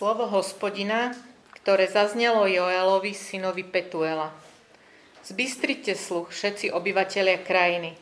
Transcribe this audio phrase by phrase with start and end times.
[0.00, 1.12] Slovo hospodina,
[1.60, 4.32] ktoré zaznelo Joelovi, synovi Petuela.
[5.20, 8.00] Zbystrite sluch, všetci obyvatelia krajiny.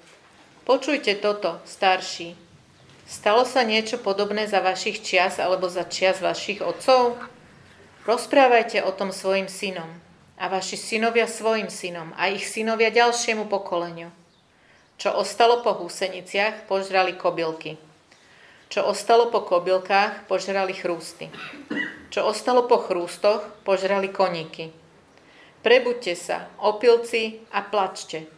[0.63, 2.39] Počujte toto, starší.
[3.03, 7.19] Stalo sa niečo podobné za vašich čias alebo za čias vašich otcov?
[8.07, 9.91] Rozprávajte o tom svojim synom
[10.39, 14.15] a vaši synovia svojim synom a ich synovia ďalšiemu pokoleniu.
[15.03, 17.88] Čo ostalo po húseniciach, požrali kobylky.
[18.69, 21.33] Čo ostalo po kobylkách, požrali chrústy.
[22.13, 24.77] Čo ostalo po chrústoch, požrali koníky.
[25.65, 28.29] Prebuďte sa, opilci, a plačte.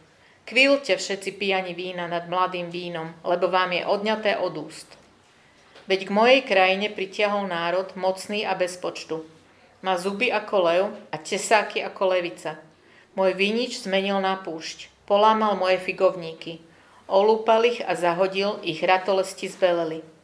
[0.47, 4.87] Kvílte všetci pijani vína nad mladým vínom, lebo vám je odňaté od úst.
[5.91, 9.27] Veď k mojej krajine pritiahol národ mocný a bez počtu.
[9.83, 12.55] Má zuby ako lev a tesáky ako levica.
[13.19, 16.63] Môj vinič zmenil na púšť, polámal moje figovníky.
[17.11, 20.20] Olúpal ich a zahodil, ich ratolesti zbeleli.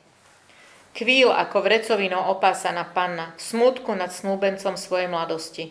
[0.98, 5.70] Kvíl ako vrecovinou opásaná panna, v smutku nad snúbencom svojej mladosti.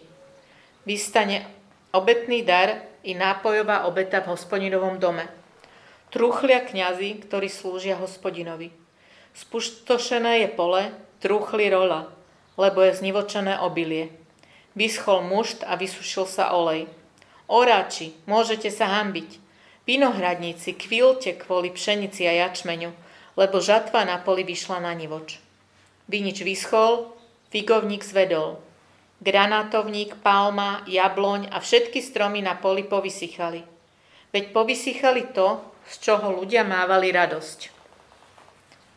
[0.86, 1.50] Vystane
[1.90, 5.26] obetný dar i nápojová obeta v hospodinovom dome.
[6.14, 8.70] Truchlia kňazi, ktorí slúžia hospodinovi.
[9.34, 12.06] Spustošené je pole, truchli rola,
[12.54, 14.14] lebo je znivočené obilie.
[14.78, 16.86] Vyschol mušt a vysušil sa olej.
[17.50, 19.42] Oráči, môžete sa hambiť.
[19.90, 22.94] Vinohradníci, kvílte kvôli pšenici a jačmeňu,
[23.36, 25.38] lebo žatva na poli vyšla na nivoč.
[26.08, 27.12] Vinič vyschol,
[27.52, 28.58] figovník zvedol.
[29.20, 33.64] Granátovník, palma, jabloň a všetky stromy na poli povysychali.
[34.32, 37.72] Veď povysychali to, z čoho ľudia mávali radosť.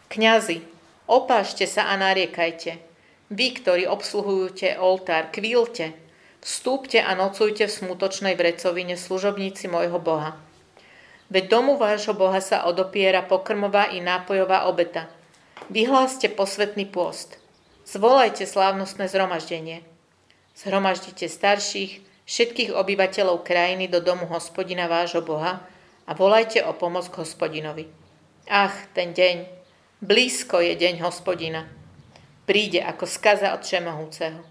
[0.09, 0.65] Kňazi,
[1.05, 2.81] opášte sa a nariekajte.
[3.29, 5.93] Vy, ktorí obsluhujete oltár, kvílte,
[6.41, 10.48] vstúpte a nocujte v smutočnej vrecovine služobníci môjho Boha.
[11.29, 15.05] Veď domu vášho Boha sa odopiera pokrmová i nápojová obeta.
[15.69, 17.37] Vyhláste posvetný pôst.
[17.85, 19.85] Zvolajte slávnostné zhromaždenie.
[20.57, 25.61] Zhromaždite starších, všetkých obyvateľov krajiny do domu hospodina vášho Boha
[26.09, 27.85] a volajte o pomoc k hospodinovi.
[28.49, 29.45] Ach, ten deň,
[30.01, 31.69] blízko je deň hospodina.
[32.49, 34.41] Príde ako skaza od Všemohúceho.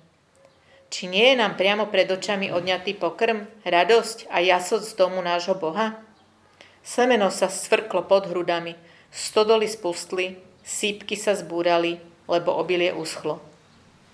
[0.88, 5.58] Či nie je nám priamo pred očami odňatý pokrm, radosť a jasot z domu nášho
[5.58, 6.07] Boha?
[6.82, 8.74] Semeno sa svrklo pod hrudami,
[9.12, 13.40] stodoly spustli, sípky sa zbúrali, lebo obilie uschlo.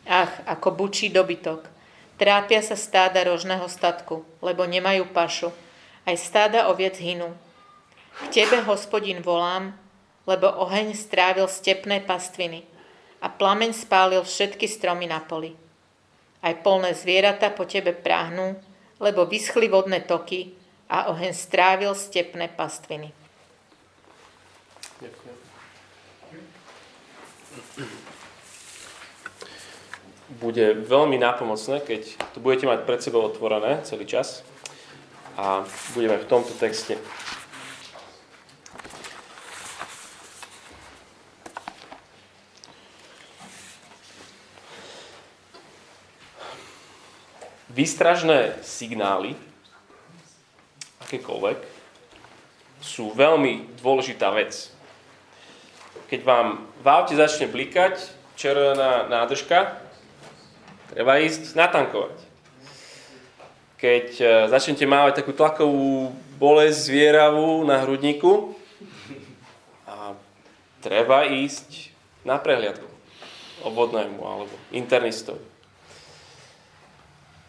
[0.07, 1.67] Ach, ako bučí dobytok.
[2.15, 5.51] Trápia sa stáda rožného statku, lebo nemajú pašu.
[6.07, 7.33] Aj stáda oviec hynú.
[8.15, 9.75] K tebe, hospodin, volám,
[10.29, 12.63] lebo oheň strávil stepné pastviny
[13.19, 15.57] a plameň spálil všetky stromy na poli.
[16.45, 18.55] Aj polné zvieratá po tebe práhnú,
[19.01, 20.55] lebo vyschli vodné toky
[20.91, 23.13] a oheň strávil stepné pastviny.
[30.41, 32.03] Bude veľmi nápomocné, keď
[32.35, 34.43] to budete mať pred sebou otvorené celý čas
[35.37, 35.63] a
[35.95, 36.99] budeme v tomto texte.
[47.75, 49.35] Výstražné signály
[51.05, 51.59] akékoľvek,
[52.85, 54.69] sú veľmi dôležitá vec.
[56.13, 57.97] Keď vám v aute začne blikať
[58.37, 59.81] červená nádržka,
[60.93, 62.17] treba ísť natankovať.
[63.81, 68.53] Keď e, začnete mávať takú tlakovú bolesť zvieravú na hrudníku,
[69.89, 70.13] a
[70.85, 71.93] treba ísť
[72.25, 72.89] na prehliadku
[73.65, 75.41] obvodnému alebo internistovi.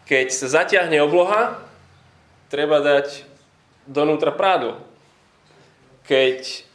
[0.08, 1.60] Keď sa zatiahne obloha,
[2.48, 3.35] treba dať
[3.86, 4.82] donútra prádlo.
[6.06, 6.66] Keď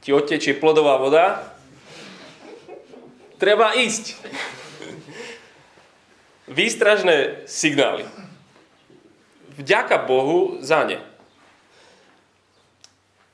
[0.00, 1.56] ti odtečie plodová voda,
[3.36, 4.16] treba ísť.
[6.46, 8.06] Výstražné signály.
[9.56, 11.00] Vďaka Bohu za ne.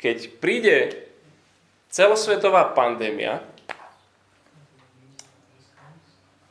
[0.01, 1.07] Keď príde
[1.93, 3.45] celosvetová pandémia,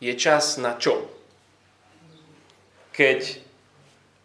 [0.01, 1.09] je čas na čo?
[2.93, 3.50] Keď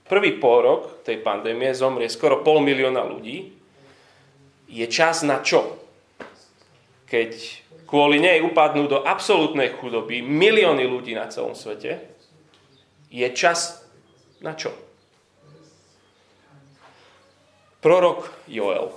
[0.06, 3.52] prvý rok tej pandémie zomrie skoro pol milióna ľudí,
[4.66, 5.78] je čas na čo?
[7.06, 7.30] Keď
[7.86, 12.02] kvôli nej upadnú do absolútnej chudoby milióny ľudí na celom svete,
[13.10, 13.86] je čas
[14.42, 14.74] na čo?
[17.78, 18.90] Prorok Joel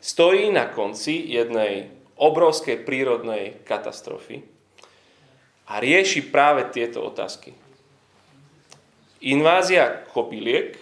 [0.00, 4.40] stojí na konci jednej obrovskej prírodnej katastrofy
[5.68, 7.61] a rieši práve tieto otázky.
[9.22, 10.74] Invázia kopiliek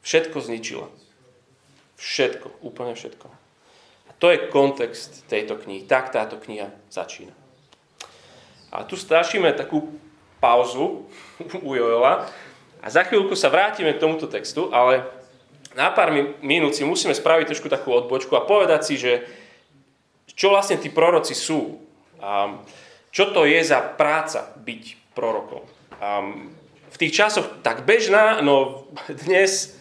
[0.00, 0.88] všetko zničila.
[2.00, 3.28] Všetko, úplne všetko.
[4.08, 5.84] A to je kontext tejto knihy.
[5.84, 7.36] Tak táto kniha začína.
[8.72, 9.92] A tu stášime takú
[10.40, 11.04] pauzu
[11.66, 12.28] u Joela
[12.78, 15.02] a za chvíľku sa vrátime k tomuto textu, ale
[15.74, 19.26] na pár minút si musíme spraviť trošku takú odbočku a povedať si, že
[20.32, 21.82] čo vlastne tí proroci sú.
[22.22, 22.62] A
[23.10, 25.66] čo to je za práca byť prorokom.
[25.98, 26.22] A
[26.88, 29.76] v tých časoch tak bežná, no dnes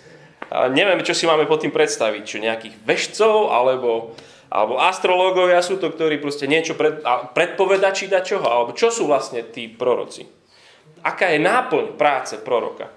[0.51, 2.24] nevieme, čo si máme pod tým predstaviť.
[2.24, 4.15] Čo nejakých vešcov, alebo,
[4.48, 7.04] alebo astrológovia sú to, ktorí proste niečo pred,
[7.36, 10.27] predpovedači da čoho, alebo čo sú vlastne tí proroci.
[11.04, 12.92] Aká je náplň práce proroka?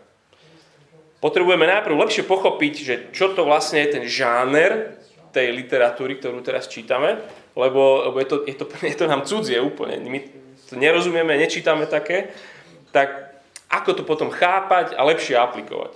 [1.21, 4.97] Potrebujeme najprv lepšie pochopiť, že čo to vlastne je ten žáner
[5.37, 7.21] tej literatúry, ktorú teraz čítame,
[7.55, 10.01] lebo, lebo je, to, je, to, je to nám cudzie úplne.
[10.01, 10.25] My
[10.67, 12.33] to nerozumieme, nečítame také,
[12.91, 13.30] tak
[13.71, 15.95] ako to potom chápať a lepšie aplikovať.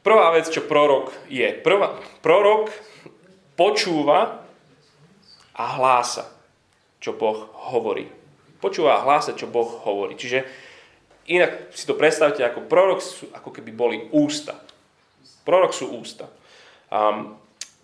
[0.00, 1.44] Prvá vec, čo prorok je.
[1.60, 1.92] Prvá,
[2.24, 2.72] prorok
[3.52, 4.40] počúva
[5.52, 6.32] a hlása,
[7.04, 8.08] čo Boh hovorí.
[8.64, 10.16] Počúva a hlása, čo Boh hovorí.
[10.16, 10.48] Čiže
[11.28, 14.56] inak si to predstavte ako prorok sú ako keby boli ústa.
[15.44, 16.32] Prorok sú ústa.
[16.88, 17.36] Um,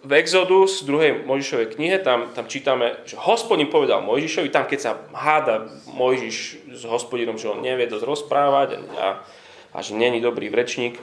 [0.06, 4.92] v Exodus, druhej Mojžišovej knihe, tam, tam čítame, že hospodin povedal Mojžišovi, tam keď sa
[5.10, 6.36] háda Mojžiš
[6.70, 9.26] s hospodinom, že on nevie dosť rozprávať a,
[9.74, 11.02] a že není dobrý rečník,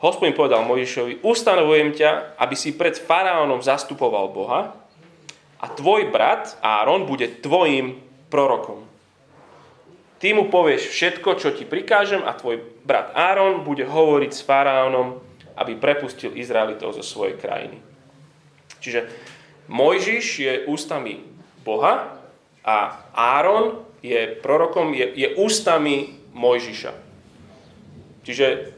[0.00, 4.72] hospodin povedal Mojžišovi, ustanovujem ťa, aby si pred faraónom zastupoval Boha
[5.60, 8.00] a tvoj brat Áron bude tvojim
[8.32, 8.88] prorokom.
[10.20, 15.20] Ty mu povieš všetko, čo ti prikážem a tvoj brat Áron bude hovoriť s faraónom,
[15.60, 17.90] aby prepustil Izraelitov zo svojej krajiny.
[18.80, 19.06] Čiže
[19.70, 21.22] Mojžiš je ústami
[21.62, 22.18] Boha
[22.64, 22.76] a
[23.14, 26.92] Áron je prorokom, je, je ústami Mojžiša.
[28.24, 28.72] Čiže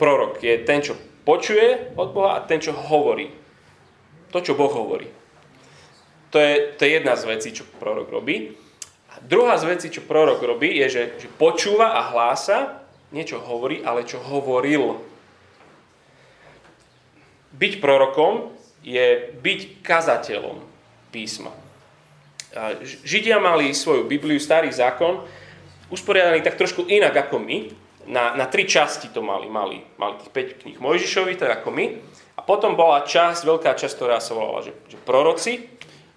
[0.00, 3.30] prorok je ten, čo počuje od Boha a ten, čo hovorí.
[4.34, 5.06] To, čo Boh hovorí.
[6.34, 8.58] To je, to je jedna z vecí, čo prorok robí.
[9.14, 12.82] A druhá z vecí, čo prorok robí, je, že, že počúva a hlása,
[13.14, 14.98] niečo hovorí, ale čo hovoril.
[17.54, 18.50] Byť prorokom
[18.84, 20.60] je byť kazateľom
[21.08, 21.50] písma.
[23.02, 25.24] Židia mali svoju Bibliu, starý zákon,
[25.90, 27.58] usporiadaný tak trošku inak ako my.
[28.04, 29.48] Na, na tri časti to mali.
[29.48, 31.84] Mali, mali tých 5 kníh Mojžišovi, tak ako my.
[32.36, 35.64] A potom bola časť, veľká časť, ktorá sa volala, že, že proroci.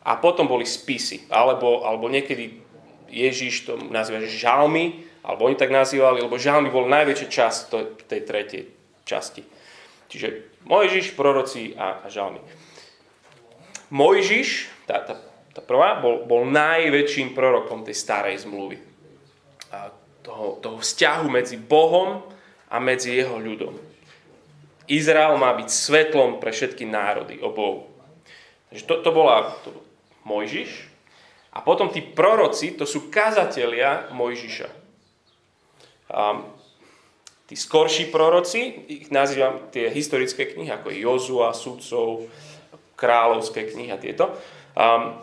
[0.04, 1.32] A potom boli spisy.
[1.32, 2.60] Alebo, alebo niekedy
[3.08, 7.60] Ježiš to nazýva, že žalmy, alebo oni tak nazývali, lebo žalmy bol najväčšia časť
[8.08, 8.64] tej tretej
[9.08, 9.44] časti.
[10.08, 10.28] Čiže
[10.68, 12.40] Mojžiš, proroci a, a žalmy.
[13.88, 15.16] Mojžiš, tá, tá,
[15.56, 18.80] tá prvá, bol, bol najväčším prorokom tej starej zmluvy.
[19.72, 19.92] A
[20.24, 22.20] toho, toho vzťahu medzi Bohom
[22.68, 23.80] a medzi jeho ľudom.
[24.88, 27.88] Izrael má byť svetlom pre všetky národy o Bohu.
[28.72, 29.84] Takže to, to bola to bol
[30.28, 30.88] Mojžiš.
[31.56, 34.70] A potom tí proroci, to sú kazatelia Mojžiša.
[36.12, 36.44] A
[37.48, 42.28] tí skorší proroci, ich nazývam tie historické knihy, ako Jozua, Sudcov,
[43.00, 44.36] kráľovské knihy a tieto.
[44.76, 45.16] Um,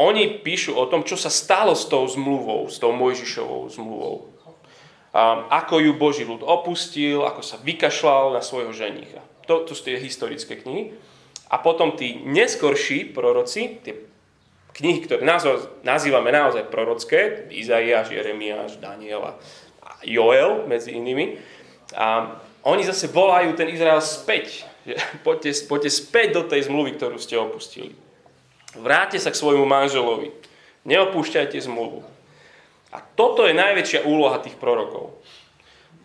[0.00, 4.32] oni píšu o tom, čo sa stalo s tou zmluvou, s tou Mojžišovou zmluvou.
[5.10, 9.22] Um, ako ju Boží ľud opustil, ako sa vykašľal na svojho ženicha.
[9.46, 10.94] To, to sú tie historické knihy.
[11.50, 14.06] A potom tí neskorší proroci, tie
[14.74, 15.26] knihy, ktoré
[15.82, 19.32] nazývame naozaj prorocké, Izaiáš, Jeremiáš, Daniel a
[20.06, 21.36] Joel medzi inými,
[21.94, 24.66] a oni zase volajú ten Izrael späť.
[25.26, 27.92] Poďte, poďte späť do tej zmluvy, ktorú ste opustili.
[28.74, 30.32] Vráte sa k svojmu manželovi.
[30.88, 32.00] Neopúšťajte zmluvu.
[32.90, 35.14] A toto je najväčšia úloha tých prorokov.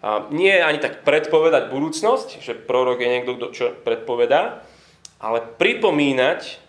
[0.05, 4.61] A nie ani tak predpovedať budúcnosť, že prorok je niekto, kto čo predpovedá,
[5.17, 6.61] ale pripomínať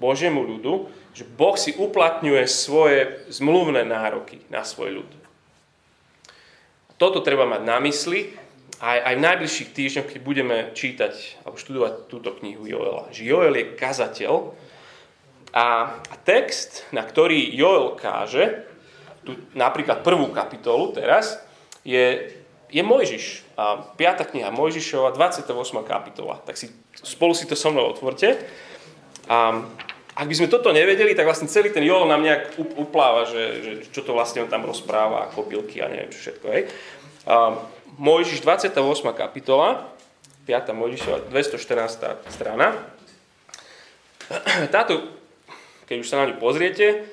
[0.00, 5.10] Božiemu ľudu, že Boh si uplatňuje svoje zmluvné nároky na svoj ľud.
[6.96, 8.34] Toto treba mať na mysli
[8.80, 13.12] aj, aj v najbližších týždňoch, keď budeme čítať alebo študovať túto knihu Joela.
[13.12, 14.34] Že Joel je kazateľ
[15.52, 15.66] a,
[16.00, 18.64] a text, na ktorý Joel káže,
[19.28, 21.36] tu, napríklad prvú kapitolu teraz,
[21.84, 22.32] je,
[22.72, 23.44] je Mojžiš.
[23.60, 24.32] A 5.
[24.32, 25.44] kniha Mojžišova, 28.
[25.84, 26.40] kapitola.
[26.40, 26.72] Tak si,
[27.04, 28.40] spolu si to so mnou otvorte.
[29.28, 29.60] A
[30.16, 33.72] ak by sme toto nevedeli, tak vlastne celý ten Joel nám nejak upláva, že, že
[33.92, 36.46] čo to vlastne on tam rozpráva, kopilky a neviem čo všetko.
[36.48, 36.62] Hej.
[37.28, 37.60] A,
[37.98, 38.76] Mojžiš 28.
[39.16, 39.90] kapitola,
[40.46, 40.74] 5.
[40.74, 42.30] Mojžišova 214.
[42.30, 42.76] strana.
[44.74, 45.10] Táto,
[45.90, 47.06] keď už sa na ňu pozriete,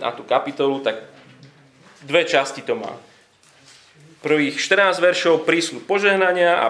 [0.00, 1.04] na tú kapitolu, tak
[2.06, 2.96] dve časti to má.
[4.22, 6.66] Prvých 14 veršov príslu požehnania a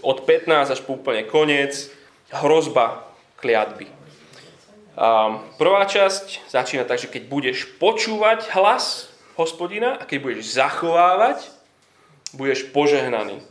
[0.00, 1.92] od 15 až po úplne koniec
[2.32, 3.04] hrozba
[3.38, 3.86] kliatby.
[5.56, 11.59] Prvá časť začína tak, že keď budeš počúvať hlas hospodina a keď budeš zachovávať,
[12.36, 13.42] budeš požehnaný.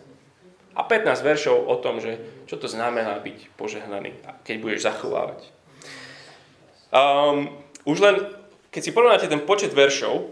[0.76, 4.16] A 15 veršov o tom, že čo to znamená byť požehnaný,
[4.48, 5.44] keď budeš zachovávať.
[6.90, 7.52] Um,
[7.84, 8.16] už len,
[8.72, 10.32] keď si porovnáte ten počet veršov,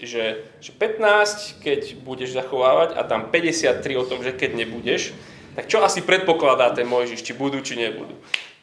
[0.00, 5.16] že, že 15, keď budeš zachovávať a tam 53 o tom, že keď nebudeš,
[5.56, 8.16] tak čo asi predpokladá ten Mojžiš, či budú, či nebudú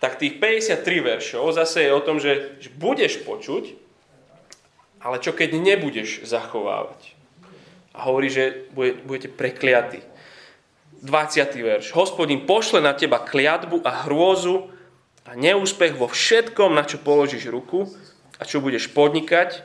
[0.04, 3.72] tak tých 53 veršov zase je o tom, že, že budeš počuť,
[5.00, 7.13] ale čo keď nebudeš zachovávať.
[7.94, 8.68] A hovorí, že
[9.06, 10.02] budete prekliatí.
[11.04, 11.60] 20.
[11.60, 11.92] verš.
[11.94, 14.72] Hospodin pošle na teba kliatbu a hrôzu
[15.28, 17.92] a neúspech vo všetkom, na čo položíš ruku
[18.40, 19.62] a čo budeš podnikať,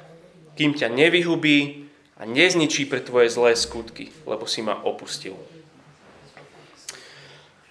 [0.59, 5.39] kým ťa nevyhubí a nezničí pre tvoje zlé skutky, lebo si ma opustil.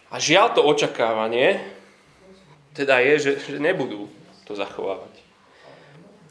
[0.07, 1.59] A žiaľ to očakávanie
[2.71, 4.07] teda je, že, že nebudú
[4.45, 5.11] to zachovávať.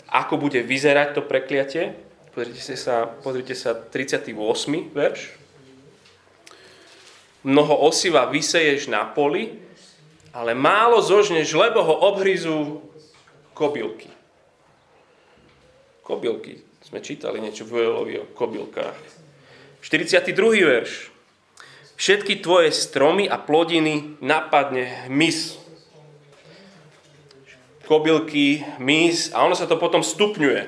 [0.06, 1.99] Ako bude vyzerať to prekliatie?
[2.37, 4.37] Pozrite sa, pozrite sa 38.
[4.93, 5.33] verš.
[7.49, 9.57] Mnoho osiva vyseješ na poli,
[10.37, 12.85] ale málo zožneš, lebo ho obhryzú
[13.57, 14.12] kobylky.
[16.05, 16.61] Kobylky.
[16.85, 19.00] Sme čítali niečo v Joelovi o kobylkách.
[19.81, 20.37] 42.
[20.61, 21.09] verš.
[21.97, 25.57] Všetky tvoje stromy a plodiny napadne hmyz
[27.88, 30.61] kobylky, mys a ono sa to potom stupňuje.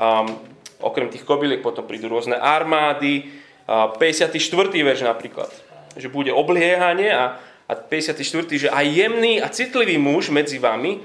[0.00, 0.51] Um,
[0.82, 3.30] okrem tých kobyliek potom prídu rôzne armády.
[3.64, 4.34] Uh, 54.
[4.74, 5.50] verš napríklad,
[5.94, 7.38] že bude obliehanie a,
[7.70, 8.20] a 54.
[8.50, 11.00] že aj jemný a citlivý muž medzi vami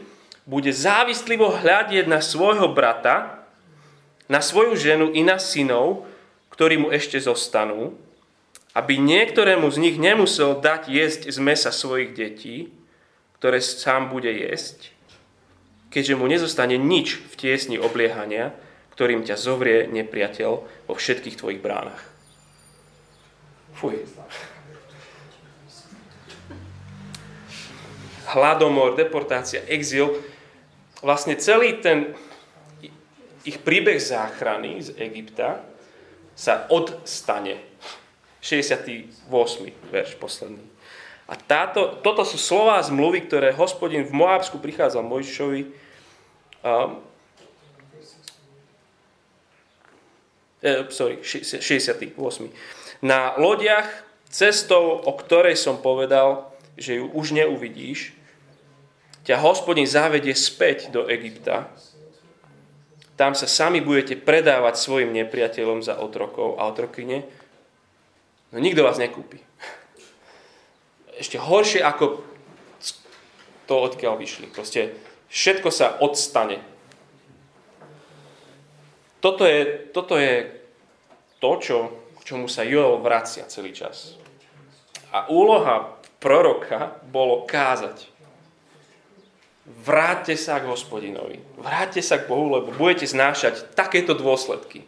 [0.47, 3.43] bude závislivo hľadieť na svojho brata,
[4.31, 6.07] na svoju ženu i na synov,
[6.51, 7.93] ktorí mu ešte zostanú,
[8.73, 12.71] aby niektorému z nich nemusel dať jesť z mesa svojich detí,
[13.37, 14.89] ktoré sám bude jesť,
[15.93, 18.53] keďže mu nezostane nič v tiesni obliehania,
[18.97, 20.51] ktorým ťa zovrie nepriateľ
[20.89, 22.01] vo všetkých tvojich bránach.
[23.77, 24.01] Fuj.
[28.33, 30.17] Hladomor, deportácia, exil,
[31.05, 32.17] vlastne celý ten
[33.45, 35.61] ich príbeh záchrany z Egypta
[36.33, 37.61] sa odstane.
[38.41, 39.21] 68.
[39.93, 40.65] verš posledný.
[41.27, 47.03] A táto, toto sú slová zmluvy, ktoré hospodin v Moábsku prichádzal Mojžišovi um,
[50.67, 52.11] eh, sorry, 68.
[52.99, 53.87] Na lodiach
[54.27, 58.11] cestou, o ktorej som povedal, že ju už neuvidíš,
[59.23, 61.71] ťa hospodin zavedie späť do Egypta.
[63.15, 67.25] Tam sa sami budete predávať svojim nepriateľom za otrokov a otrokyne.
[68.51, 69.47] No nikto vás nekúpi
[71.17, 72.21] ešte horšie ako
[73.65, 74.47] to, odkiaľ vyšli.
[74.47, 74.95] Proste
[75.27, 76.61] všetko sa odstane.
[79.19, 80.56] Toto je, toto je
[81.37, 81.77] to, čo,
[82.27, 84.19] čomu sa Joel vracia celý čas.
[85.15, 88.11] A úloha proroka bolo kázať.
[89.67, 91.39] Vráťte sa k hospodinovi.
[91.55, 94.83] Vráťte sa k Bohu, lebo budete znášať takéto dôsledky.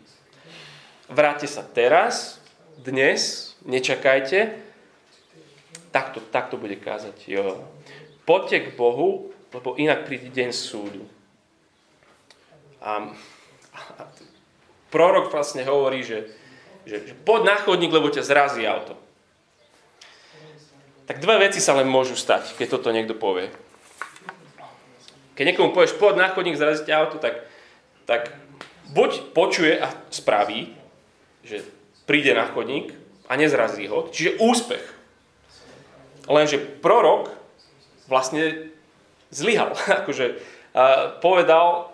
[1.07, 2.39] Vráťte sa teraz,
[2.79, 4.55] dnes, nečakajte,
[5.91, 7.63] takto, takto bude kázať Jo.
[8.23, 11.03] Poďte k Bohu, lebo inak príde deň súdu.
[12.79, 13.11] A,
[13.75, 13.79] a
[14.89, 16.29] prorok vlastne hovorí, že,
[16.85, 18.97] že, že poď na chodník, lebo ťa zrazí auto.
[21.09, 23.49] Tak dve veci sa len môžu stať, keď toto niekto povie.
[25.33, 27.49] Keď niekomu povieš, poď na chodník, zrazí ťa auto, tak,
[28.05, 28.29] tak
[28.93, 30.75] buď počuje a spraví,
[31.41, 31.65] že
[32.05, 32.93] príde na chodník
[33.25, 34.85] a nezrazí ho, čiže úspech.
[36.29, 37.33] Lenže prorok
[38.05, 38.69] vlastne
[39.33, 39.73] zlyhal.
[40.05, 41.89] akože uh, povedal,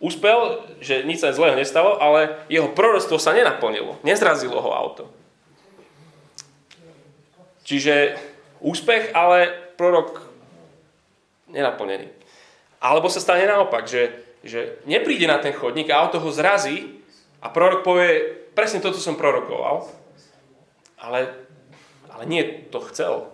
[0.00, 4.00] uspel, že nič sa zlého nestalo, ale jeho proroctvo sa nenaplnilo.
[4.00, 5.04] Nezrazilo ho auto.
[7.68, 8.16] Čiže
[8.64, 10.24] úspech, ale prorok
[11.52, 12.08] nenaplnený.
[12.80, 17.04] Alebo sa stane naopak, že, že nepríde na ten chodník a auto ho zrazí
[17.44, 19.84] a prorok povie, presne to, čo som prorokoval,
[20.96, 21.28] ale,
[22.08, 22.42] ale nie
[22.72, 23.28] to chcel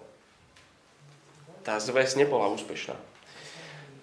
[1.67, 2.95] tá zväz nebola úspešná.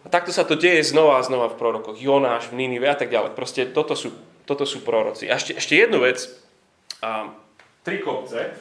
[0.04, 1.96] A takto sa to deje znova a znova v prorokoch.
[1.96, 3.40] Jonáš, v Ninive a tak ďalej.
[3.40, 4.12] Proste toto sú,
[4.44, 5.32] toto sú proroci.
[5.32, 6.28] A ešte, ešte jednu vec.
[7.00, 7.32] A,
[7.88, 8.52] tri kopce.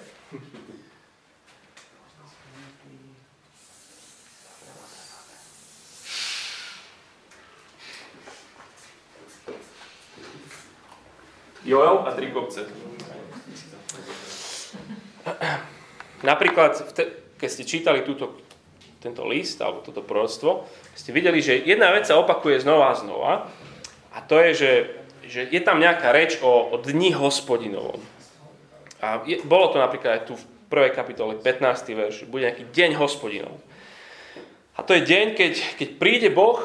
[11.63, 12.67] Joel a tri kopce.
[16.23, 16.75] Napríklad,
[17.39, 18.39] keď ste čítali túto
[19.03, 23.33] tento list alebo toto proroctvo, ste videli, že jedna vec sa opakuje znova a znova
[24.15, 24.73] a to je, že,
[25.27, 27.99] že je tam nejaká reč o, o dni hospodinovom.
[29.03, 31.99] A je, bolo to napríklad aj tu v prvej kapitole, 15.
[31.99, 33.59] verš, bude nejaký deň hospodinov.
[34.79, 36.63] A to je deň, keď, keď príde Boh,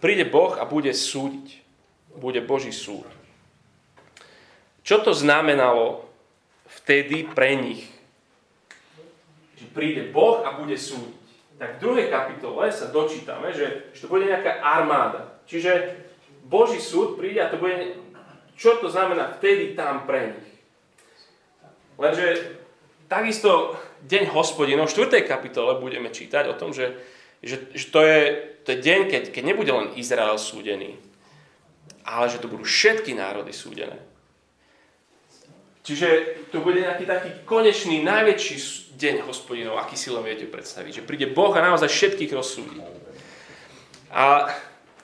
[0.00, 1.60] príde Boh a bude súdiť.
[2.12, 3.08] Bude Boží súd.
[4.84, 6.04] Čo to znamenalo
[6.82, 7.88] vtedy pre nich?
[9.56, 11.21] Že príde Boh a bude súdiť.
[11.60, 15.40] Tak v druhej kapitole sa dočítame, že, že to bude nejaká armáda.
[15.46, 15.94] Čiže
[16.46, 17.96] Boží súd príde a to bude...
[18.56, 20.50] Čo to znamená vtedy tam pre nich?
[21.96, 22.58] Lenže
[23.06, 23.76] takisto
[24.08, 25.22] deň hospodinov, v 4.
[25.28, 26.96] kapitole budeme čítať o tom, že,
[27.44, 28.20] že, že to, je,
[28.66, 30.98] to je deň, keď, keď nebude len Izrael súdený,
[32.02, 34.11] ale že to budú všetky národy súdené.
[35.82, 38.56] Čiže to bude nejaký taký konečný, najväčší
[38.94, 41.02] deň hospodinov, aký si len viete predstaviť.
[41.02, 42.78] Že príde Boh a naozaj všetkých rozsúdi.
[44.14, 44.46] A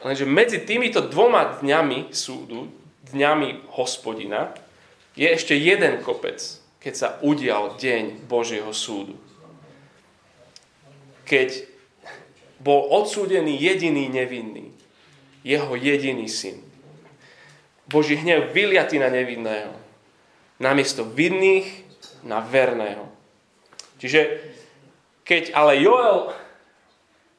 [0.06, 2.70] lenže medzi týmito dvoma dňami súdu,
[3.11, 4.54] dňami hospodina,
[5.18, 6.38] je ešte jeden kopec,
[6.78, 9.18] keď sa udial deň Božieho súdu.
[11.26, 11.66] Keď
[12.62, 14.70] bol odsúdený jediný nevinný,
[15.42, 16.62] jeho jediný syn.
[17.90, 19.88] Boží hnev vyliatý na nevinného
[20.59, 21.67] namiesto vinných
[22.27, 23.07] na verného.
[23.99, 24.43] Čiže
[25.27, 26.35] keď ale Joel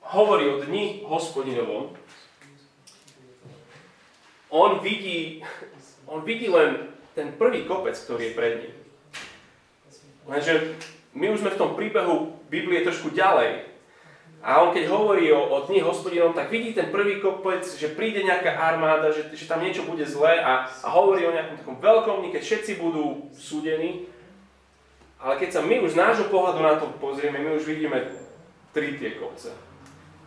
[0.10, 1.94] hovorí o dni hospodinovom,
[4.50, 5.46] on vidí,
[6.10, 8.76] on vidí len ten prvý kopec, ktorý je pred ním.
[10.26, 10.54] Lenže
[11.14, 13.69] my už sme v tom príbehu Biblie trošku ďalej.
[14.40, 18.24] A on keď hovorí o, o dni hospodinom, tak vidí ten prvý kopec, že príde
[18.24, 22.16] nejaká armáda, že, že tam niečo bude zlé a, a hovorí o nejakom takom veľkom
[22.24, 24.08] dni, keď všetci budú súdení.
[25.20, 28.00] Ale keď sa my už z nášho pohľadu na to pozrieme, my už vidíme
[28.72, 29.52] tri tie kopce.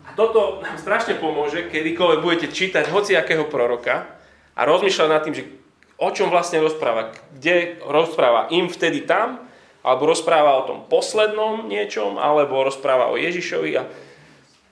[0.04, 4.12] A toto nám strašne pomôže, kedykoľvek budete čítať hociakého proroka
[4.52, 5.49] a rozmýšľať nad tým, že
[5.97, 9.47] o čom vlastne rozpráva, kde rozpráva im vtedy tam,
[9.82, 13.71] alebo rozpráva o tom poslednom niečom, alebo rozpráva o Ježišovi.
[13.78, 13.90] A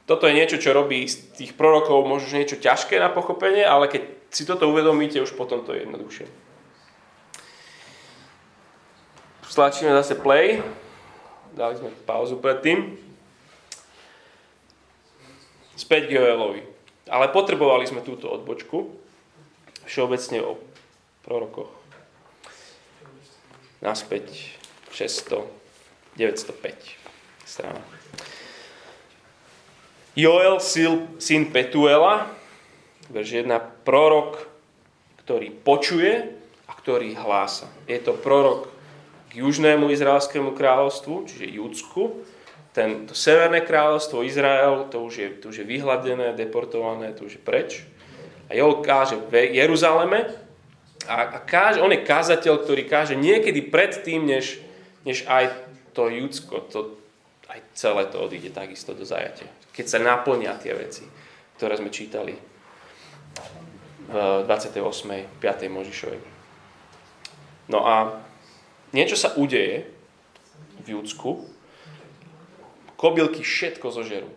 [0.07, 4.03] toto je niečo, čo robí z tých prorokov možno niečo ťažké na pochopenie, ale keď
[4.31, 6.27] si toto uvedomíte, už potom to je jednoduchšie.
[9.51, 10.63] Stlačíme zase play.
[11.59, 12.95] Dali sme pauzu predtým.
[15.75, 16.63] Späť k Joelovi.
[17.11, 18.95] Ale potrebovali sme túto odbočku.
[19.91, 20.55] Všeobecne o
[21.27, 21.75] prorokoch.
[23.83, 24.60] Naspäť
[24.93, 25.47] 600,
[26.17, 26.97] 905
[27.47, 27.83] strana.
[30.19, 30.59] Joel,
[31.23, 32.27] syn Petuela,
[33.15, 34.43] verš 1, prorok,
[35.23, 36.35] ktorý počuje
[36.67, 37.71] a ktorý hlása.
[37.87, 38.71] Je to prorok
[39.31, 42.27] k južnému izraelskému kráľovstvu, čiže Judsku.
[42.75, 47.39] Ten, to severné kráľovstvo Izrael, to už, je, to už je vyhladené, deportované, to už
[47.39, 47.71] je preč.
[48.51, 50.27] A Joel káže v Jeruzaleme
[51.07, 54.63] a, a káže, on je kázateľ, ktorý káže niekedy predtým, než
[55.05, 55.53] než aj
[55.97, 57.01] to Judsko, to,
[57.49, 59.49] aj celé to odíde takisto do zajatia.
[59.73, 61.07] Keď sa naplnia tie veci,
[61.57, 62.37] ktoré sme čítali
[64.11, 64.81] v 28.
[65.39, 65.71] 5.
[65.71, 66.21] Možišovej.
[67.71, 68.19] No a
[68.91, 69.87] niečo sa udeje
[70.83, 71.47] v Judsku,
[72.99, 74.31] kobylky všetko zožerú.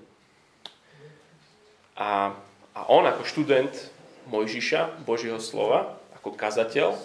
[1.97, 2.34] A,
[2.78, 3.73] a on ako študent
[4.30, 6.95] Mojžiša, Božieho slova, ako kazateľ,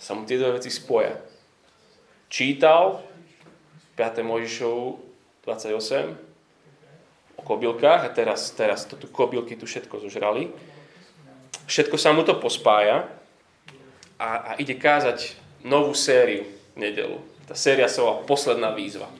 [0.00, 1.29] sa mu tieto veci spoja
[2.30, 3.02] čítal
[3.98, 4.22] 5.
[4.22, 5.02] Mojžišovu
[5.44, 6.16] 28
[7.36, 10.48] o kobylkách a teraz, teraz to tu kobylky tu všetko zožrali.
[11.66, 13.10] Všetko sa mu to pospája
[14.16, 15.34] a, a ide kázať
[15.66, 16.46] novú sériu
[16.78, 17.18] v nedelu.
[17.50, 19.10] Tá séria sa volá Posledná výzva.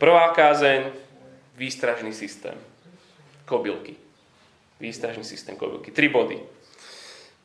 [0.00, 0.88] Prvá kázeň,
[1.60, 2.56] výstražný systém.
[3.44, 4.00] Kobylky.
[4.80, 5.92] Výstražný systém kobylky.
[5.92, 6.40] Tri body.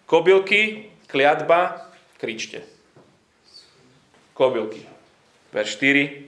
[0.08, 2.75] Kobylky, kliatba, kričte
[4.36, 4.84] kobylky.
[5.56, 6.28] Verš 4.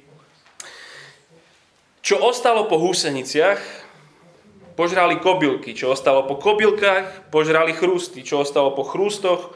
[1.99, 3.59] Čo ostalo po húseniciach,
[4.79, 5.75] požrali kobylky.
[5.75, 8.23] Čo ostalo po kobylkách, požrali chrústy.
[8.23, 9.51] Čo ostalo po chrústoch,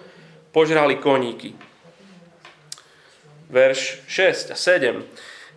[0.51, 1.55] požrali koníky.
[3.47, 4.99] Verš 6 a 7.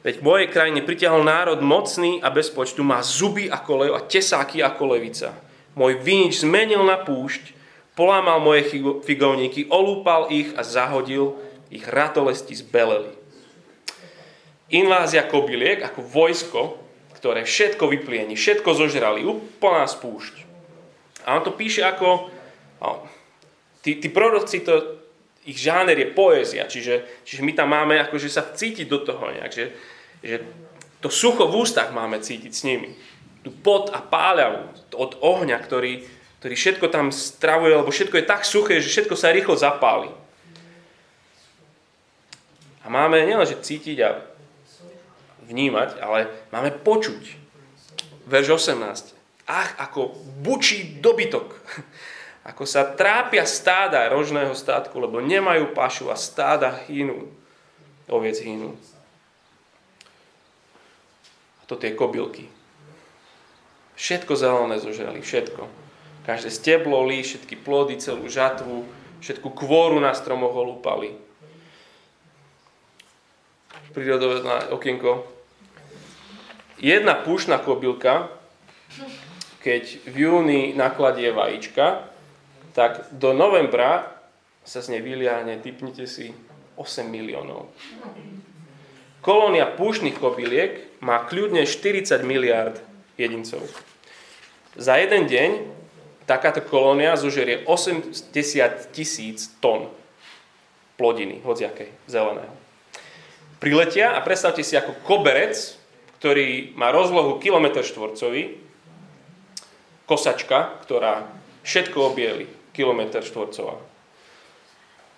[0.06, 4.04] Veď v mojej krajine pritiahol národ mocný a bez počtu, má zuby ako lev a
[4.04, 5.32] tesáky ako levica.
[5.74, 7.56] Môj vinič zmenil na púšť,
[7.96, 8.68] polámal moje
[9.02, 11.34] figovníky, olúpal ich a zahodil
[11.74, 13.10] ich ratolesti zbeleli.
[14.70, 16.62] Invázia kobyliek ako vojsko,
[17.18, 20.46] ktoré všetko vyplieni, všetko zožrali, úplná spúšť.
[21.26, 22.30] A on to píše ako...
[22.78, 23.02] No,
[23.82, 25.02] tí, tí proroci, to,
[25.44, 29.52] ich žáner je poézia, čiže, čiže my tam máme akože sa cítiť do toho nejak,
[29.52, 29.66] že,
[30.24, 30.36] že
[31.04, 32.96] To sucho v ústach máme cítiť s nimi.
[33.44, 36.00] Tu pot a páľavu od ohňa, ktorý,
[36.40, 40.08] ktorý všetko tam stravuje, lebo všetko je tak suché, že všetko sa rýchlo zapáli.
[42.84, 44.20] A máme nielenže cítiť a
[45.48, 47.40] vnímať, ale máme počuť.
[48.28, 49.16] Verš 18.
[49.48, 51.48] Ach, ako bučí dobytok.
[52.44, 57.32] Ako sa trápia stáda rožného státku, lebo nemajú pašu a stáda hynú.
[58.04, 58.76] Oviec hynú.
[61.56, 62.52] A to tie kobylky.
[63.96, 65.64] Všetko zelené zožrali, všetko.
[66.28, 68.84] Každé steblo, lí, všetky plody, celú žatvu,
[69.24, 71.16] všetku kvoru na stromoch olúpali.
[73.94, 74.42] Prírodové
[74.74, 75.22] okienko.
[76.82, 78.26] Jedna pušná kobylka,
[79.62, 82.10] keď v júni nakladie vajíčka,
[82.74, 84.10] tak do novembra
[84.66, 86.34] sa z nej vyliahne, typnite si,
[86.74, 87.70] 8 miliónov.
[89.22, 92.76] Kolónia púšnych kobyliek má kľudne 40 miliard
[93.14, 93.62] jedincov.
[94.74, 95.50] Za jeden deň
[96.26, 98.26] takáto kolónia zožerie 80
[98.90, 99.86] tisíc tón
[100.98, 102.63] plodiny, hociakej, zeleného.
[103.64, 105.56] Priletia a predstavte si ako koberec,
[106.20, 108.60] ktorý má rozlohu kilometr štvorcový,
[110.04, 111.24] kosačka, ktorá
[111.64, 112.44] všetko obieli,
[112.76, 113.80] kilometr štvorcová.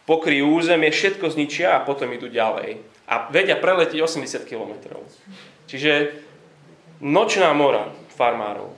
[0.06, 2.78] Pokryjú územie, všetko zničia a potom idú ďalej.
[3.10, 4.94] A vedia preletiť 80 km.
[5.66, 6.14] Čiže
[7.02, 8.70] nočná mora farmárov.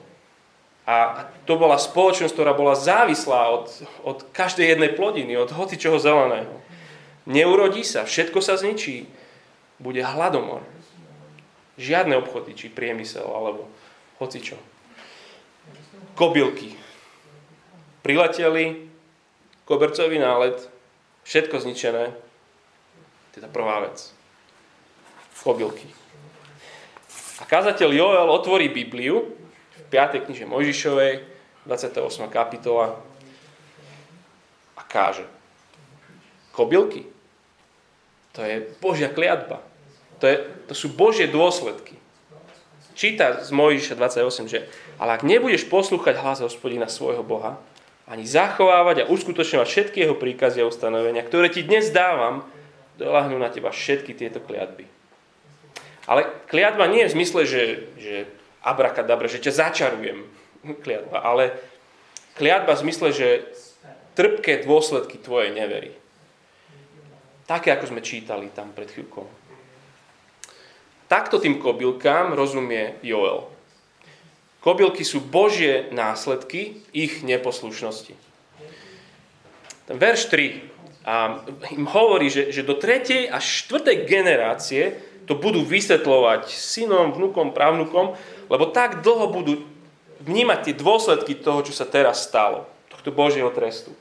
[0.89, 3.69] A to bola spoločnosť, ktorá bola závislá od,
[4.01, 6.57] od každej jednej plodiny, od hoci čoho zeleného.
[7.29, 9.28] Neurodí sa, všetko sa zničí.
[9.79, 10.63] Bude hladomor.
[11.79, 13.71] Žiadne obchody, či priemysel, alebo
[14.19, 14.59] hoci čo.
[16.19, 16.89] Kobylky
[18.09, 18.89] prileteli,
[19.69, 20.57] kobercový nálet,
[21.29, 22.17] všetko zničené.
[23.37, 24.01] Teda prvá vec.
[25.45, 25.85] Kobylky.
[27.39, 29.29] A kazateľ Joel otvorí Bibliu
[29.77, 30.25] v 5.
[30.25, 31.21] kniže Mojžišovej,
[31.69, 32.33] 28.
[32.33, 32.97] kapitola
[34.73, 35.29] a káže.
[36.57, 37.05] Kobylky.
[38.33, 39.61] To je Božia kliatba.
[40.19, 41.95] To, je, to sú Božie dôsledky.
[42.99, 44.67] Číta z Mojžiša 28, že
[44.99, 47.55] ale ak nebudeš poslúchať hlas hospodina svojho Boha,
[48.11, 52.43] ani zachovávať a uskutočňovať všetky jeho príkazy a ustanovenia, ktoré ti dnes dávam,
[52.99, 54.91] dolahnú na teba všetky tieto kliatby.
[56.09, 57.63] Ale kliatba nie je v zmysle, že,
[58.01, 58.15] že
[58.65, 60.27] abrakadabra, že ťa začarujem,
[60.85, 61.55] kliatba, ale
[62.35, 63.29] kliatba v zmysle, že
[64.19, 65.95] trpké dôsledky tvojej nevery.
[67.47, 69.48] Také, ako sme čítali tam pred chvíľkou.
[71.09, 73.49] Takto tým kobylkám rozumie Joel.
[74.61, 78.13] Kobylky sú Božie následky ich neposlušnosti.
[79.89, 81.41] Ten verš 3 a
[81.73, 83.33] im hovorí, že, že do 3.
[83.33, 84.05] až 4.
[84.05, 88.13] generácie to budú vysvetľovať synom, vnukom, právnukom,
[88.53, 89.65] lebo tak dlho budú
[90.21, 93.97] vnímať tie dôsledky toho, čo sa teraz stalo, tohto Božieho trestu.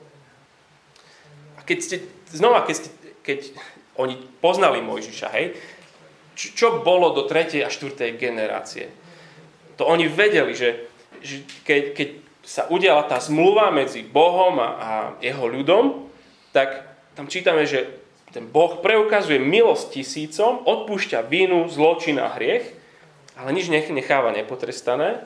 [1.56, 1.96] A keď ste,
[2.36, 2.90] znova, keď, ste,
[3.24, 3.40] keď
[3.96, 5.56] oni poznali Mojžiša, hej,
[6.38, 7.66] čo, bolo do 3.
[7.66, 8.14] a 4.
[8.14, 8.94] generácie?
[9.78, 10.90] to oni vedeli, že,
[11.22, 12.10] že keď, keď
[12.42, 14.90] sa udiala tá zmluva medzi Bohom a, a
[15.22, 16.10] jeho ľudom,
[16.52, 17.86] tak tam čítame, že
[18.34, 22.66] ten Boh preukazuje milosť tisícom, odpúšťa vinu, zločin a hriech,
[23.38, 25.24] ale nič necháva nepotrestané.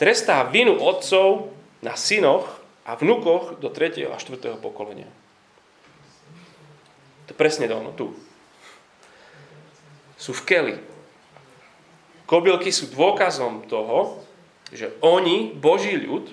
[0.00, 1.52] Trestá vinu otcov
[1.84, 2.48] na synoch
[2.88, 4.08] a vnukoch do 3.
[4.08, 4.56] a 4.
[4.58, 5.10] pokolenia.
[7.28, 8.16] To presne ono tu.
[10.18, 10.76] Sú v keli.
[12.28, 14.20] Kobylky sú dôkazom toho,
[14.68, 16.28] že oni, Boží ľud,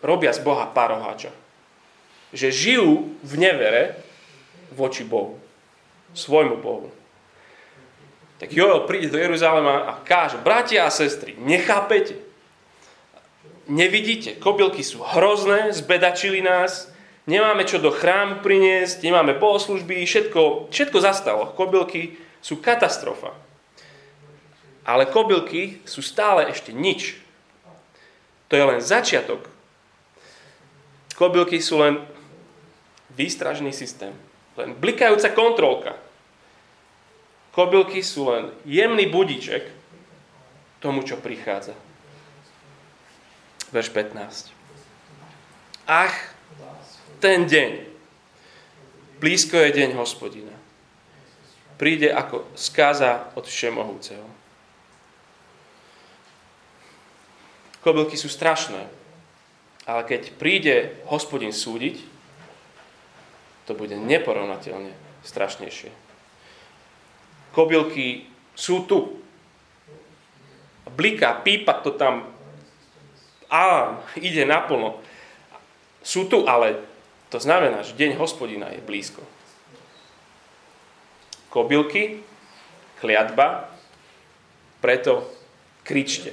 [0.00, 1.34] robia z Boha paroháča.
[2.32, 4.00] Že žijú v nevere
[4.72, 5.36] voči Bohu.
[6.16, 6.88] Svojmu Bohu.
[8.40, 12.16] Tak Joel príde do Jeruzalema a káže, bratia a sestry, nechápete?
[13.68, 16.88] Nevidíte, kobylky sú hrozné, zbedačili nás,
[17.28, 21.52] nemáme čo do chrámu priniesť, nemáme bohoslužby, všetko, všetko zastalo.
[21.52, 23.36] Kobylky sú katastrofa.
[24.84, 27.20] Ale kobylky sú stále ešte nič.
[28.50, 29.46] To je len začiatok.
[31.14, 32.00] Kobylky sú len
[33.12, 34.16] výstražný systém.
[34.56, 35.94] Len blikajúca kontrolka.
[37.52, 39.68] Kobylky sú len jemný budíček
[40.80, 41.76] tomu, čo prichádza.
[43.70, 44.50] Verš 15.
[45.86, 46.16] Ach,
[47.20, 47.86] ten deň.
[49.20, 50.59] Blízko je deň hospodina.
[51.80, 54.28] Príde ako skáza od Všemohúceho.
[57.80, 58.84] Kobylky sú strašné,
[59.88, 61.96] ale keď príde hospodin súdiť,
[63.64, 64.92] to bude neporovnateľne
[65.24, 65.88] strašnejšie.
[67.56, 69.16] Kobylky sú tu
[70.84, 72.28] bliká, pípa to tam
[73.48, 75.00] a ide naplno.
[76.04, 76.76] Sú tu, ale
[77.32, 79.24] to znamená, že deň hospodina je blízko.
[81.50, 82.22] Kobylky,
[83.02, 83.68] kliatba,
[84.78, 85.26] preto
[85.82, 86.30] kričte.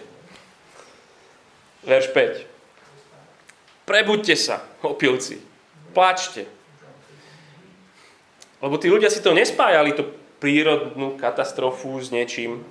[1.83, 3.87] Verš 5.
[3.87, 5.41] Prebuďte sa, opilci.
[5.95, 6.45] Plačte.
[8.61, 10.05] Lebo tí ľudia si to nespájali, to
[10.37, 12.61] prírodnú katastrofu s niečím,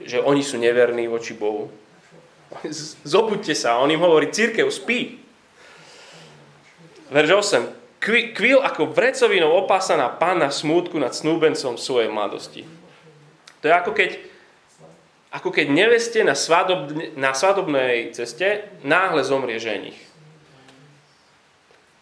[0.00, 1.70] že oni sú neverní voči Bohu.
[3.06, 3.80] Zobuďte sa.
[3.80, 5.20] On im hovorí, církev spí.
[7.08, 7.83] Verš 8.
[8.04, 12.68] Kvíl ako vrecovinou opásaná pána smútku nad snúbencom svojej mladosti.
[13.64, 14.10] To je ako keď
[15.34, 19.98] ako keď neveste na, svadobne, na svadobnej ceste náhle zomrie ženich.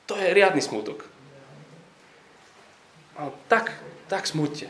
[0.04, 1.08] To je riadny smutok.
[3.16, 3.72] Ale tak,
[4.12, 4.68] tak smúťte.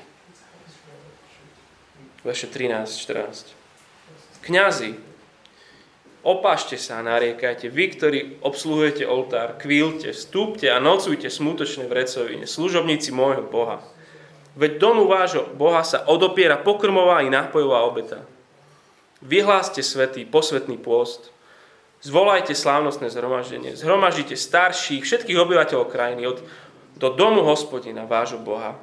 [2.23, 3.51] Verše 13, 14.
[4.47, 4.95] Kňazi,
[6.23, 13.11] opášte sa a nariekajte, vy, ktorí obsluhujete oltár, kvílte, vstúpte a nocujte smutočné vrecovine, služobníci
[13.11, 13.83] môjho Boha.
[14.55, 18.21] Veď domu vášho Boha sa odopiera pokrmová i nápojová obeta.
[19.23, 21.33] Vyhláste svetý, posvetný pôst.
[22.03, 23.79] Zvolajte slávnostné zhromaždenie.
[23.79, 26.43] Zhromaždite starších, všetkých obyvateľov krajiny od,
[26.99, 28.75] do domu hospodina, vášho Boha.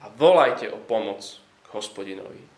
[0.00, 1.20] A volajte o pomoc
[1.62, 2.49] k hospodinovi.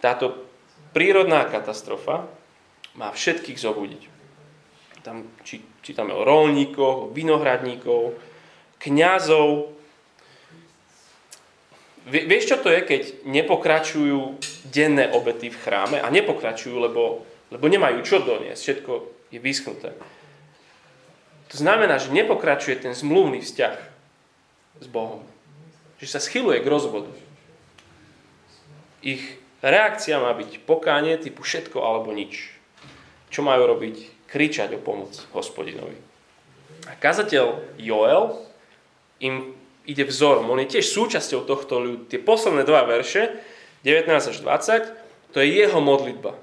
[0.00, 0.46] Táto
[0.96, 2.28] prírodná katastrofa
[2.96, 4.02] má všetkých zobudiť.
[5.04, 8.16] Tam či, čítame o rolníkoch, o vinohradníkov,
[8.80, 9.76] kňazov,
[12.06, 14.38] Vieš, čo to je, keď nepokračujú
[14.70, 18.92] denné obety v chráme a nepokračujú, lebo, lebo nemajú čo doniesť, všetko
[19.34, 19.90] je vyschnuté.
[21.50, 23.76] To znamená, že nepokračuje ten zmluvný vzťah
[24.82, 25.26] s Bohom.
[25.98, 27.10] Že sa schyluje k rozvodu.
[29.02, 32.52] Ich reakcia má byť pokánie typu všetko alebo nič.
[33.30, 34.26] Čo majú robiť?
[34.26, 35.96] Kričať o pomoc hospodinovi.
[36.86, 38.36] A kazateľ Joel
[39.22, 39.54] im
[39.86, 40.50] ide vzorom.
[40.50, 42.10] On je tiež súčasťou tohto ľudu.
[42.10, 43.38] Tie posledné dva verše,
[43.86, 46.34] 19 až 20, to je jeho modlitba.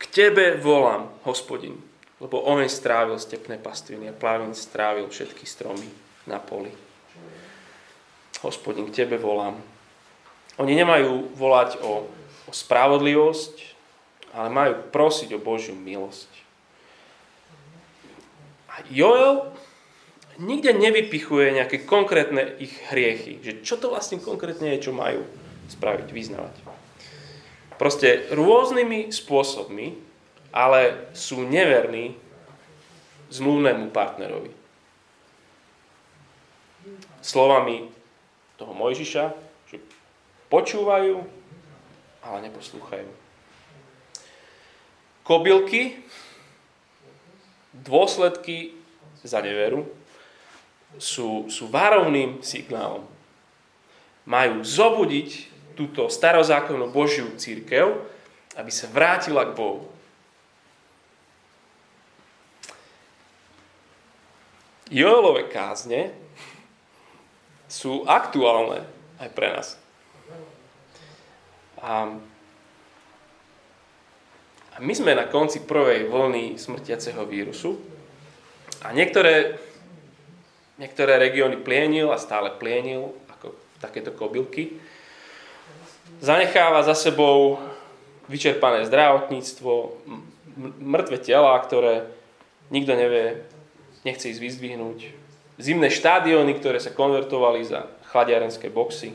[0.00, 1.78] K tebe volám, hospodin,
[2.18, 5.86] lebo on strávil stepné pastviny a plávin strávil všetky stromy
[6.26, 6.72] na poli.
[8.42, 9.60] Hospodin, k tebe volám.
[10.58, 12.08] Oni nemajú volať o,
[12.48, 13.54] o spravodlivosť,
[14.34, 16.30] ale majú prosiť o Božiu milosť.
[18.70, 19.50] A Joel
[20.40, 23.42] nikde nevypichuje nejaké konkrétne ich hriechy.
[23.42, 25.26] Že čo to vlastne konkrétne je, čo majú
[25.68, 26.54] spraviť, vyznávať.
[27.76, 29.96] Proste rôznymi spôsobmi,
[30.50, 32.18] ale sú neverní
[33.30, 34.50] zmluvnému partnerovi.
[37.22, 37.88] Slovami
[38.58, 39.49] toho Mojžiša,
[40.50, 41.22] počúvajú,
[42.20, 43.08] ale neposlúchajú.
[45.22, 46.02] Kobylky,
[47.70, 48.74] dôsledky
[49.22, 49.86] za neveru,
[50.98, 53.06] sú, sú varovným signálom.
[54.26, 58.04] Majú zobudiť túto starozákonnú Božiu církev,
[58.58, 59.86] aby sa vrátila k Bohu.
[64.90, 66.10] Joelové kázne
[67.70, 68.82] sú aktuálne
[69.22, 69.79] aj pre nás.
[71.80, 72.12] A,
[74.80, 77.76] my sme na konci prvej vlny smrtiaceho vírusu
[78.84, 79.60] a niektoré
[80.80, 83.52] Niektoré regióny plienil a stále plienil, ako
[83.84, 84.80] takéto kobylky.
[86.24, 87.60] Zanecháva za sebou
[88.32, 90.00] vyčerpané zdravotníctvo,
[90.80, 92.08] mŕtve tela, ktoré
[92.72, 93.44] nikto nevie,
[94.08, 95.12] nechce ísť vyzdvihnúť.
[95.60, 99.12] Zimné štádiony, ktoré sa konvertovali za chladiarenské boxy.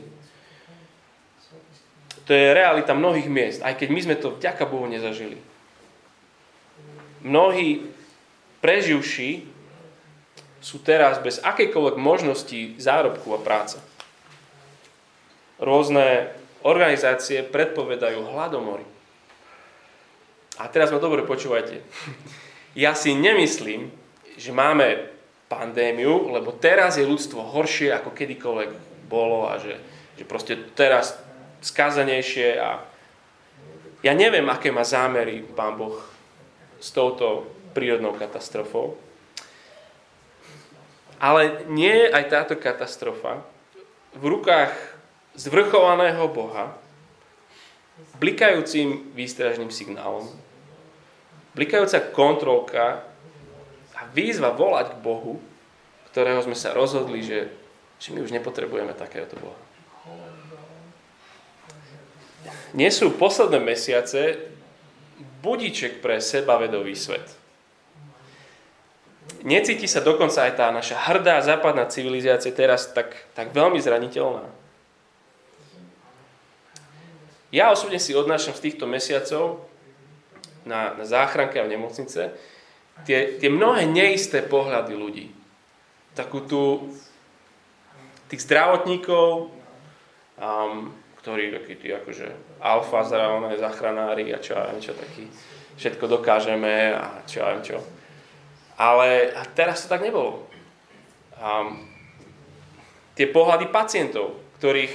[2.26, 5.38] To je realita mnohých miest, aj keď my sme to vďaka Bohu nezažili.
[7.22, 7.86] Mnohí
[8.58, 9.46] preživší
[10.58, 13.78] sú teraz bez akejkoľvek možnosti zárobku a práce.
[15.62, 16.34] Rôzne
[16.66, 18.82] organizácie predpovedajú hladomory.
[20.58, 21.84] A teraz ma dobre počúvajte.
[22.74, 23.88] Ja si nemyslím,
[24.36, 25.08] že máme
[25.46, 28.70] pandémiu, lebo teraz je ľudstvo horšie ako kedykoľvek
[29.06, 29.78] bolo a že,
[30.18, 31.25] že proste teraz
[31.60, 32.82] skazanejšie a
[34.04, 35.98] ja neviem, aké má zámery Pán Boh
[36.78, 38.94] s touto prírodnou katastrofou.
[41.16, 43.40] Ale nie je aj táto katastrofa
[44.16, 44.72] v rukách
[45.36, 46.76] zvrchovaného Boha,
[48.20, 50.28] blikajúcim výstražným signálom,
[51.56, 53.04] blikajúca kontrolka
[53.96, 55.40] a výzva volať k Bohu,
[56.12, 57.48] ktorého sme sa rozhodli, že,
[57.96, 59.65] že my už nepotrebujeme takéhoto Boha.
[62.74, 64.50] Nie sú posledné mesiace
[65.42, 67.24] budíček pre sebavedový svet.
[69.46, 74.46] Necíti sa dokonca aj tá naša hrdá západná civilizácia teraz tak, tak veľmi zraniteľná.
[77.54, 79.62] Ja osobne si odnášam z týchto mesiacov
[80.66, 82.34] na, na záchranke a v nemocnice
[83.06, 85.26] tie, tie mnohé neisté pohľady ľudí.
[86.18, 86.62] Takú tu
[88.26, 89.52] tých zdravotníkov,
[90.42, 90.90] um,
[91.26, 92.30] ktorí takí tí akože
[92.62, 95.26] alfa zravené zachranári a čo ja čo taký,
[95.74, 97.82] všetko dokážeme a čo ja čo.
[98.78, 100.46] Ale teraz to tak nebolo.
[101.34, 101.82] Um,
[103.18, 104.94] tie pohľady pacientov, ktorých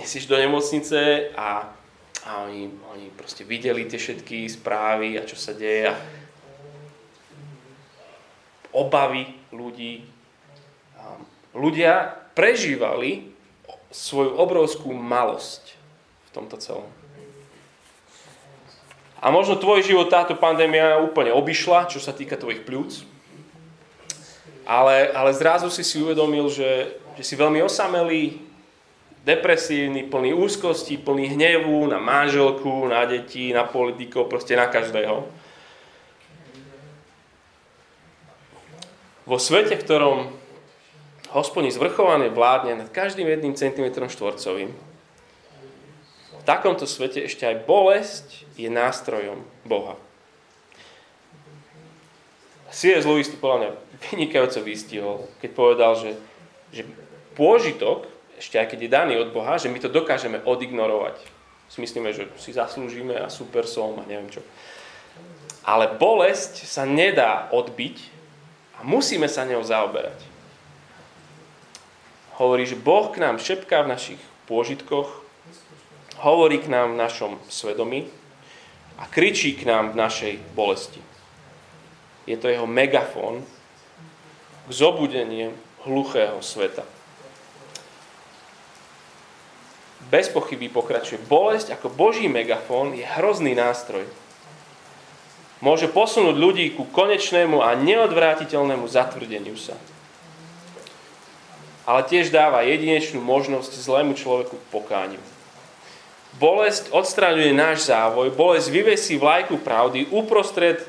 [0.00, 1.68] nesieš do nemocnice a,
[2.24, 5.94] a oni, oni proste videli tie všetky správy a čo sa deje a
[8.72, 10.08] obavy ľudí.
[10.96, 11.20] Um,
[11.52, 13.31] ľudia prežívali
[13.92, 15.76] svoju obrovskú malosť
[16.26, 16.88] v tomto celom.
[19.22, 23.06] A možno tvoj život táto pandémia úplne obišla, čo sa týka tvojich pľúc.
[24.66, 28.42] Ale, ale zrazu si si uvedomil, že, že si veľmi osamelý,
[29.22, 35.22] depresívny, plný úzkosti, plný hnevu na manželku, na deti, na politikov, proste na každého.
[39.22, 40.18] Vo svete, v ktorom
[41.32, 44.70] hospodin zvrchované vládne nad každým jedným centimetrom štvorcovým.
[46.40, 49.96] V takomto svete ešte aj bolesť je nástrojom Boha.
[52.72, 53.04] C.S.
[53.04, 53.70] Lewis to podľa mňa
[54.12, 56.10] vynikajúco vystihol, keď povedal, že,
[56.72, 56.82] že
[57.36, 61.20] pôžitok, ešte aj keď je daný od Boha, že my to dokážeme odignorovať.
[61.72, 64.44] Myslíme, že si zaslúžime a super som a neviem čo.
[65.64, 67.96] Ale bolesť sa nedá odbiť
[68.76, 70.31] a musíme sa ňou zaoberať
[72.40, 75.08] hovorí, že Boh k nám šepká v našich pôžitkoch,
[76.22, 78.06] hovorí k nám v našom svedomí
[78.96, 81.02] a kričí k nám v našej bolesti.
[82.24, 83.42] Je to jeho megafón
[84.68, 85.50] k zobudeniu
[85.82, 86.86] hluchého sveta.
[90.06, 91.18] Bez pochyby pokračuje.
[91.26, 94.06] Bolesť ako Boží megafón je hrozný nástroj.
[95.62, 99.78] Môže posunúť ľudí ku konečnému a neodvrátiteľnému zatvrdeniu sa
[101.82, 105.22] ale tiež dáva jedinečnú možnosť zlému človeku k pokániu.
[106.38, 110.80] Bolesť odstraňuje náš závoj, bolesť vyvesí vlajku pravdy uprostred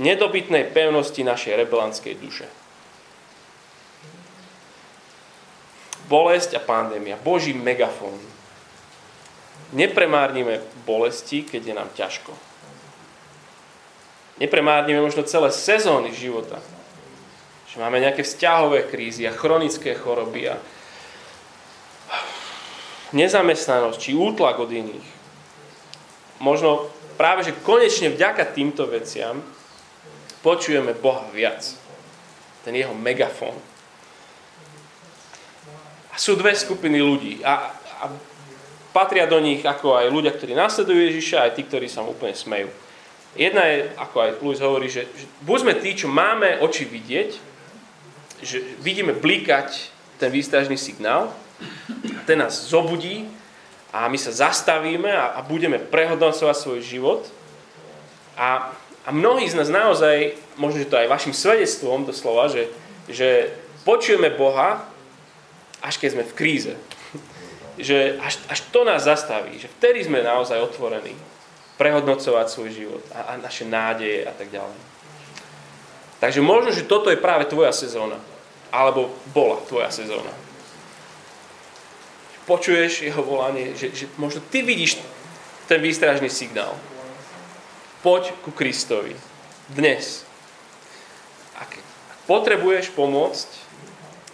[0.00, 2.46] nedobytnej pevnosti našej rebelantskej duše.
[6.06, 8.14] Bolesť a pandémia, Boží megafón.
[9.74, 12.30] Nepremárnime bolesti, keď je nám ťažko.
[14.38, 16.62] Nepremárnime možno celé sezóny života,
[17.76, 20.56] že máme nejaké vzťahové krízy a chronické choroby a
[23.12, 25.08] nezamestnanosť či útlak od iných.
[26.40, 26.88] Možno
[27.20, 29.44] práve, že konečne vďaka týmto veciam
[30.40, 31.76] počujeme Boha viac.
[32.64, 33.60] Ten jeho megafón.
[36.10, 37.44] A sú dve skupiny ľudí.
[37.44, 38.04] A, a
[38.96, 42.32] patria do nich ako aj ľudia, ktorí nasledujú Ježiša, aj tí, ktorí sa mu úplne
[42.32, 42.72] smejú.
[43.36, 47.55] Jedna je, ako aj Luis hovorí, že, že buď sme tí, čo máme oči vidieť,
[48.42, 51.32] že vidíme blikať ten výstražný signál,
[52.28, 53.28] ten nás zobudí
[53.92, 57.22] a my sa zastavíme a, a budeme prehodnocovať svoj život.
[58.36, 58.72] A,
[59.06, 62.68] a mnohí z nás naozaj, možno, že to aj vašim svedectvom doslova, že,
[63.08, 63.56] že
[63.88, 64.84] počujeme Boha,
[65.80, 66.74] až keď sme v kríze.
[67.76, 71.16] Že až, až to nás zastaví, že vtedy sme naozaj otvorení
[71.76, 74.95] prehodnocovať svoj život a, a naše nádeje a tak ďalej.
[76.26, 78.18] Takže možno, že toto je práve tvoja sezóna.
[78.74, 80.34] Alebo bola tvoja sezóna.
[82.50, 84.98] Počuješ jeho volanie, že, že možno ty vidíš
[85.70, 86.74] ten výstražný signál.
[88.02, 89.14] Poď ku Kristovi.
[89.70, 90.26] Dnes.
[91.62, 93.48] Ak, ak potrebuješ pomôcť,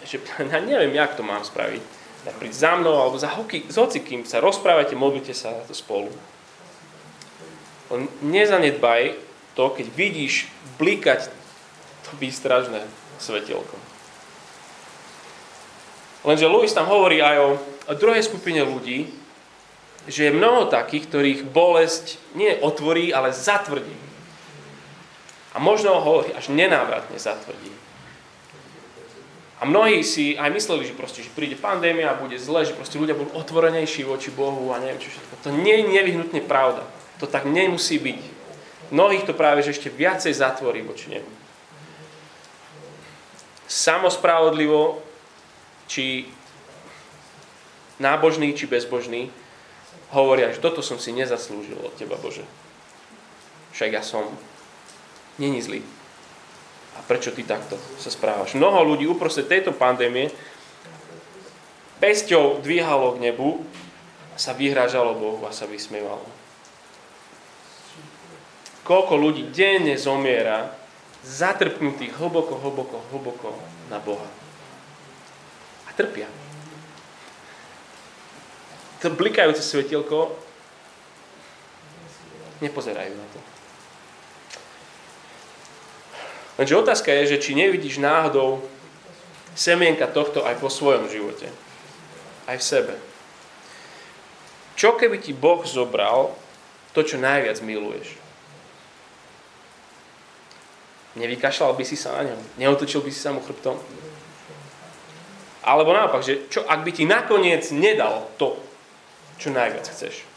[0.01, 0.17] že
[0.49, 1.85] ja neviem, jak to mám spraviť,
[2.25, 5.77] tak príď za mnou alebo za hoky, s hocikým sa rozprávajte, modlite sa na to
[5.77, 6.09] spolu.
[7.93, 9.13] Len nezanedbaj
[9.53, 10.49] to, keď vidíš
[10.81, 11.42] blikať
[12.05, 12.83] to výstražné
[13.17, 13.75] svetelko.
[16.23, 19.11] Lenže Lewis tam hovorí aj o druhej skupine ľudí,
[20.07, 23.95] že je mnoho takých, ktorých bolesť nie otvorí, ale zatvrdí.
[25.53, 27.71] A možno ho až nenávratne zatvrdí.
[29.63, 32.99] A mnohí si aj mysleli, že, proste, že príde pandémia a bude zle, že proste
[32.99, 35.39] ľudia budú otvorenejší voči Bohu a neviem čo všetko.
[35.47, 36.83] To nie je nevyhnutne pravda.
[37.23, 38.21] To tak nemusí byť.
[38.91, 41.42] Mnohých to práve že ešte viacej zatvorí voči nemu.
[43.67, 45.01] Samospravodlivo
[45.87, 46.27] či
[48.01, 49.29] nábožný, či bezbožný,
[50.13, 52.45] hovoria, že toto som si nezaslúžil od teba, Bože.
[53.73, 54.25] Však ja som
[55.41, 55.81] není zlý.
[56.93, 58.53] A prečo ty takto sa správaš?
[58.53, 60.29] Mnoho ľudí uprostred tejto pandémie
[61.97, 63.65] pesťou dvíhalo k nebu,
[64.37, 66.25] sa vyhrážalo Bohu a sa vysmievalo.
[68.83, 70.73] Koľko ľudí denne zomiera
[71.23, 73.49] zatrpnutých hlboko, hlboko, hlboko
[73.87, 74.27] na Boha.
[75.87, 76.27] A trpia.
[79.03, 80.31] To blikajúce svetielko
[82.63, 83.39] nepozerajú na to.
[86.55, 88.63] Lenže otázka je, že či nevidíš náhodou
[89.57, 91.49] semienka tohto aj po svojom živote.
[92.47, 92.95] Aj v sebe.
[94.79, 96.31] Čo keby ti Boh zobral
[96.95, 98.22] to, čo najviac miluješ?
[101.13, 102.39] Nevykašľal by si sa na ňom?
[102.57, 103.77] Neotočil by si sa mu chrbtom?
[105.63, 108.57] Alebo naopak, že čo ak by ti nakoniec nedal to,
[109.37, 110.33] čo najviac chceš?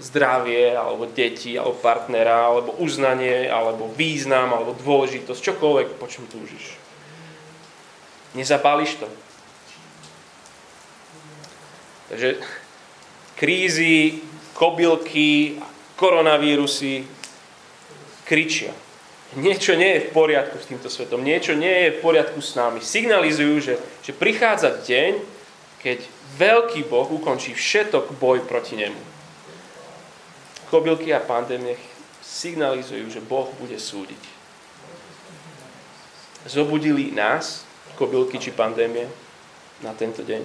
[0.00, 6.80] zdravie, alebo deti, alebo partnera, alebo uznanie, alebo význam, alebo dôležitosť, čokoľvek, po čom túžiš.
[8.32, 9.06] Nezapáliš to.
[12.10, 12.42] Takže
[13.36, 14.24] krízy,
[14.56, 15.60] kobylky,
[15.94, 17.06] koronavírusy
[18.24, 18.72] kričia.
[19.38, 22.82] Niečo nie je v poriadku s týmto svetom, niečo nie je v poriadku s nami.
[22.82, 25.22] Signalizujú, že, že prichádza deň,
[25.78, 26.02] keď
[26.34, 29.10] veľký Boh ukončí všetok boj proti nemu
[30.70, 31.74] kobylky a pandémie
[32.22, 34.22] signalizujú, že Boh bude súdiť.
[36.46, 37.66] Zobudili nás,
[37.98, 39.10] kobylky či pandémie,
[39.82, 40.40] na tento deň.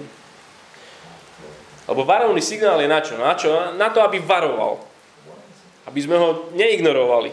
[1.86, 3.14] Lebo varovný signál je na čo?
[3.14, 3.50] Na čo?
[3.78, 4.82] Na to, aby varoval.
[5.86, 7.30] Aby sme ho neignorovali.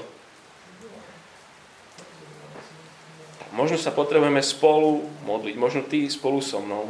[3.53, 5.55] Možno sa potrebujeme spolu modliť.
[5.61, 6.89] Možno ty spolu so mnou.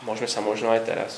[0.00, 1.12] Môžeme sa možno aj teraz.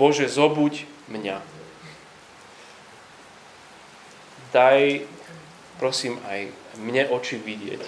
[0.00, 1.42] Bože, zobuď mňa.
[4.54, 5.04] Daj,
[5.76, 6.48] prosím, aj
[6.80, 7.82] mne oči vidieť.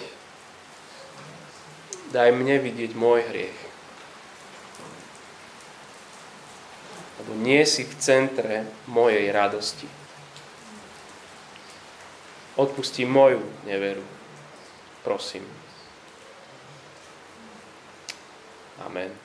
[2.11, 3.70] Daj mne vidieť môj hriech.
[7.21, 9.85] Lebo nie si v centre mojej radosti.
[12.57, 14.01] Odpusti moju neveru.
[15.05, 15.45] Prosím.
[18.81, 19.20] Amen.